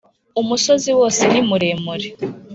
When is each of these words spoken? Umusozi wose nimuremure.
Umusozi 0.41 0.89
wose 0.99 1.21
nimuremure. 1.31 2.07